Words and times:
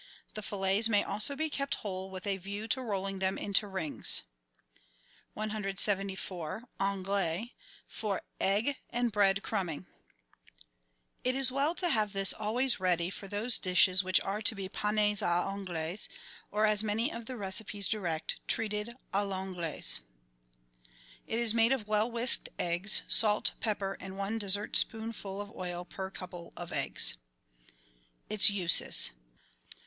The 0.33 0.41
fillets 0.41 0.89
may 0.89 1.03
also 1.03 1.35
be 1.35 1.47
kept 1.47 1.75
whole 1.75 2.09
with 2.09 2.25
a 2.25 2.37
view 2.37 2.67
to 2.69 2.81
rolling 2.81 3.19
them 3.19 3.37
into 3.37 3.67
rings. 3.67 4.23
174— 5.37 6.63
ANQLAISE 6.79 7.49
(FOR 7.85 8.23
EQO=AND 8.39 9.11
BREAD 9.11 9.43
CRUMBINQ) 9.43 9.85
It 11.23 11.35
is 11.35 11.51
well 11.51 11.75
to 11.75 11.87
have 11.89 12.13
this 12.13 12.33
always 12.33 12.79
ready 12.79 13.11
for 13.11 13.27
those 13.27 13.59
dishes 13.59 14.03
which 14.03 14.19
are 14.21 14.41
to 14.41 14.55
be 14.55 14.67
panes 14.67 15.21
a 15.21 15.25
I'anglaise, 15.27 16.09
or 16.49 16.65
as 16.65 16.81
many 16.83 17.13
of 17.13 17.27
the 17.27 17.37
recipes 17.37 17.87
direct: 17.87 18.39
treated 18.47 18.95
a 19.13 19.17
I'anglaise. 19.17 20.01
ELEMENTARY 21.27 21.27
PREPARATIONS 21.27 21.27
71 21.29 21.39
It 21.39 21.39
is 21.43 21.53
made 21.53 21.71
of 21.71 21.87
well 21.87 22.09
whisked 22.11 22.49
eggs, 22.57 23.03
salt, 23.07 23.53
pepper, 23.59 23.95
and 23.99 24.17
one 24.17 24.39
dessertspoonful 24.39 25.39
of 25.39 25.51
oil 25.55 25.85
per 25.85 26.09
couple 26.09 26.51
of 26.57 26.73
eggs. 26.73 27.17
Its 28.31 28.49
Uses. 28.49 29.11